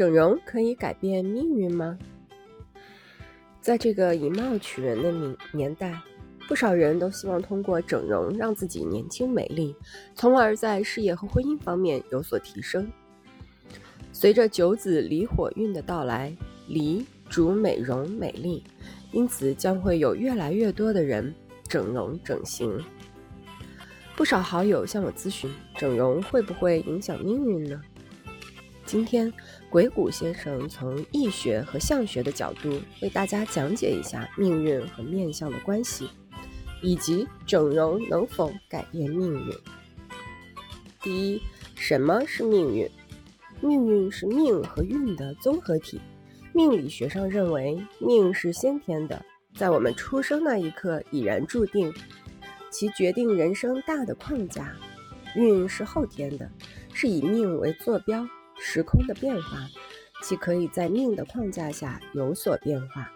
[0.00, 1.98] 整容可以改变命运吗？
[3.60, 6.00] 在这个以貌取人的年年代，
[6.48, 9.76] 不少人都希望通过整容让自己年轻美丽，
[10.14, 12.90] 从而在事业和婚姻方面有所提升。
[14.10, 16.34] 随着九子离火运的到来，
[16.66, 18.64] 离主美容美丽，
[19.12, 21.34] 因此将会有越来越多的人
[21.68, 22.82] 整容整形。
[24.16, 27.78] 不少好友向我咨询，整容会不会影响命运呢？
[28.90, 29.32] 今天，
[29.68, 36.10] 鬼谷先生从易学和相学的角度为大家讲解一下命运和面相的关系，
[36.82, 39.54] 以及整容能否改变命运。
[41.00, 41.40] 第一，
[41.76, 42.90] 什么是命运？
[43.60, 46.00] 命运是命和运的综合体。
[46.52, 51.94] 命理学上认为，命是先天的，在我们出生那一刻已然注定，
[52.72, 54.64] 其决定人生大的框架；
[55.36, 56.50] 运是后天的，
[56.92, 58.26] 是以命为坐标。
[58.62, 59.66] 时空的变化，
[60.22, 63.10] 其可以在命的框架下有所变化。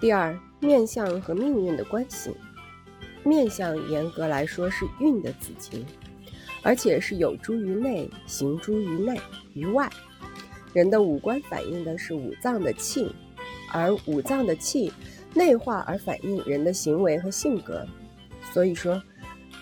[0.00, 2.34] 第二，面相和命运的关系。
[3.22, 5.86] 面相严格来说是运的子集，
[6.62, 9.18] 而且是有诸于内，行诸于内
[9.54, 9.88] 于外。
[10.72, 13.10] 人的五官反映的是五脏的气，
[13.72, 14.92] 而五脏的气
[15.34, 17.86] 内化而反映人的行为和性格。
[18.52, 19.02] 所以说，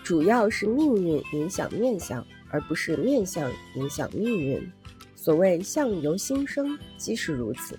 [0.02, 2.27] 主要是命运影响面相。
[2.55, 4.72] 而不是面相影响命运。
[5.16, 7.77] 所谓相由心生，即是如此。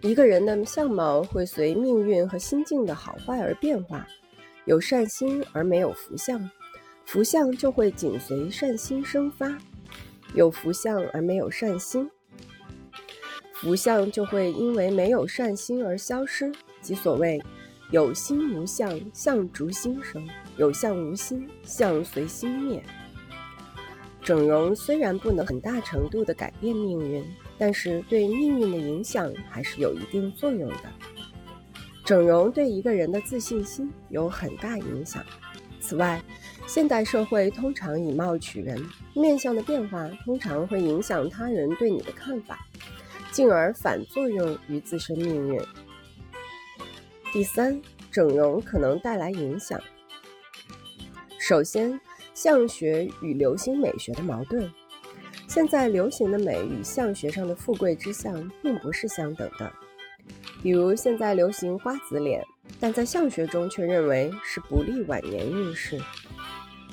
[0.00, 4.06] 一个人的相貌会随命运和心境的好坏而变化。
[4.64, 6.48] 有善心而没有福相，
[7.04, 9.48] 福相就会紧随善心生发；
[10.34, 12.08] 有福相而没有善心，
[13.54, 16.52] 福相就会因为没有善心而消失。
[16.80, 17.42] 即所谓
[17.92, 20.26] 有心无相，相逐心生。
[20.56, 22.82] 有相无心，相随心灭。
[24.22, 27.22] 整容虽然不能很大程度的改变命运，
[27.58, 30.84] 但是对命运的影响还是有一定作用的。
[32.02, 35.22] 整容对一个人的自信心有很大影响。
[35.78, 36.22] 此外，
[36.66, 38.82] 现代社会通常以貌取人，
[39.14, 42.66] 面相的变化通常会影响他人对你的看法，
[43.30, 45.60] 进而反作用于自身命运。
[47.32, 49.80] 第三，整容可能带来影响。
[51.38, 51.98] 首先，
[52.34, 54.70] 相学与流行美学的矛盾。
[55.48, 59.72] 现在流行的美与相学上的富贵之相并不是相等的。
[60.62, 62.44] 比如现在流行瓜子脸，
[62.78, 65.96] 但在相学中却认为是不利晚年运势；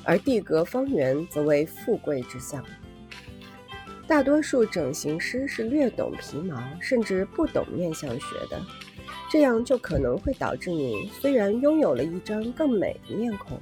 [0.04, 2.64] 而地格方圆则为富贵之相。
[4.06, 8.60] 大多数整形师是略懂皮毛，甚至不懂面相学的，
[9.30, 13.58] 这样就可能会导致你虽然拥有了一张更美的面孔。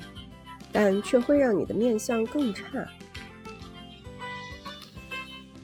[0.71, 2.87] 但却会让你的面相更差。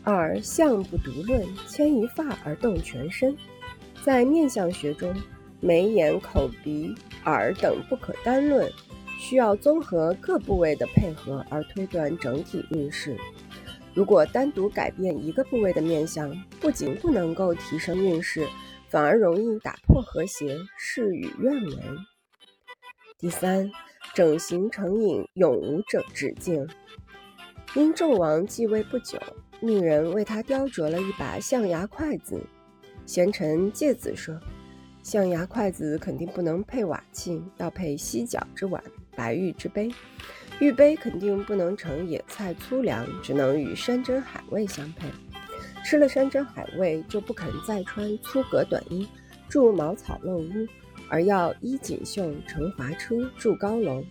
[0.02, 3.36] 二相不独论，牵一发而动全身。
[4.02, 5.14] 在面相学中，
[5.60, 6.94] 眉眼口鼻
[7.26, 8.66] 耳等不可单论，
[9.18, 13.14] 需要综合各部位的配合而推断整体运势。
[13.92, 18.48] 如果单独改变一个部位的面相，不仅不能够提升运势，
[18.94, 21.76] 反而容易打破和谐，事与愿违。
[23.18, 23.68] 第三。
[24.14, 26.68] 整形成瘾，永无止止境。
[27.74, 29.18] 因纣王继位不久，
[29.60, 32.40] 命人为他雕琢了一把象牙筷子。
[33.04, 34.38] 贤臣介子说
[35.02, 38.80] ：“象牙筷子肯定不能配瓦器，要配犀角之碗、
[39.16, 39.90] 白玉之杯。
[40.60, 45.08] 玉杯肯定不能盛野菜粗粮，只能与山珍海味相配。
[45.84, 49.06] 吃了山珍海味，就不肯再穿粗格短衣，
[49.48, 50.66] 住茅草陋屋。”
[51.10, 54.02] 而要衣锦绣，乘华车，住高楼，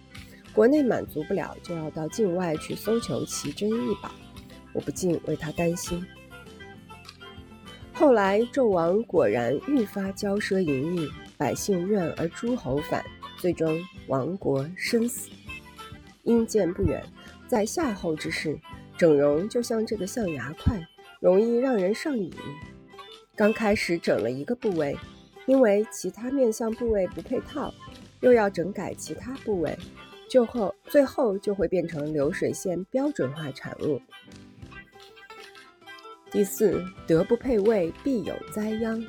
[0.54, 4.12] 国内满足不了，就要到境外去搜求奇珍异宝。
[4.74, 6.06] 我不禁为他担心。
[7.92, 13.04] 后来纣王果然愈发骄奢淫逸，百姓怨而诸侯反，
[13.38, 13.76] 最终
[14.08, 15.30] 亡国身死。
[16.22, 17.04] 因见不远，
[17.48, 18.58] 在夏后之世，
[18.98, 20.80] 整容就像这个象牙块，
[21.24, 22.30] 容易让人上瘾。
[23.34, 24.94] 刚开始整了一个部位。
[25.46, 27.70] 因为其他面相部位不配套，
[28.22, 29.78] 又要整改其他部位，
[30.30, 34.02] 最后最后就会变成流水线标准化产物。
[36.32, 39.06] 第四，德不配位，必有灾殃。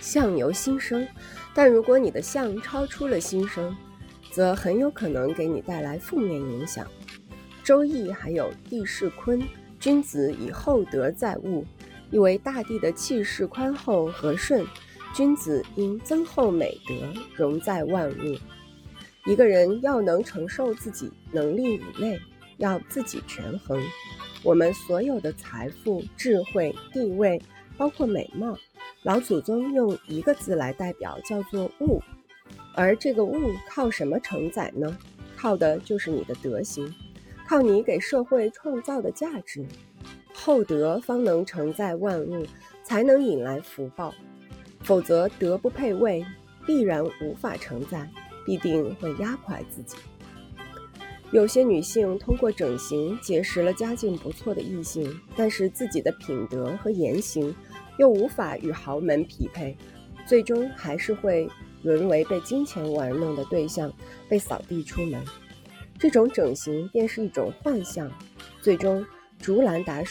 [0.00, 1.04] 相由心生，
[1.52, 3.76] 但如果你的相超出了心生，
[4.30, 6.86] 则很有可能给你带来负面影响。
[7.64, 9.42] 周易还有地势坤，
[9.86, 11.64] 君子以厚德载物，
[12.10, 14.66] 意为大地的气势宽厚和顺。
[15.14, 16.92] 君子应增厚美德，
[17.36, 18.36] 容载万物。
[19.26, 22.18] 一个人要能承受自己能力以内，
[22.56, 23.80] 要自己权衡。
[24.42, 27.40] 我们所有的财富、智慧、地位，
[27.76, 28.58] 包括美貌，
[29.04, 32.02] 老祖宗用一个字来代表，叫做物。
[32.74, 34.98] 而这个物靠什么承载呢？
[35.36, 36.92] 靠的就是你的德行，
[37.46, 39.64] 靠你给社会创造的价值。
[40.34, 42.44] 厚德方能承载万物，
[42.82, 44.12] 才能引来福报。
[44.80, 46.24] 否则，德不配位，
[46.66, 48.08] 必然无法承载，
[48.44, 49.96] 必定会压垮自己。
[51.32, 57.52] 有些女性通过整形结识了家境不错的异性，但是自己的品德和言行
[57.98, 59.76] 又无法与豪门匹配，
[60.24, 61.48] 最终还是会
[61.82, 63.92] 沦为被金钱玩弄的对象，
[64.28, 65.20] 被扫地出门。
[66.06, 68.08] 这种整形便是一种幻象，
[68.62, 69.04] 最终
[69.40, 70.04] 竹篮打水